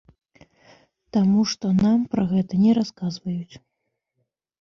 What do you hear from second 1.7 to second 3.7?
нам пра гэта не расказваюць.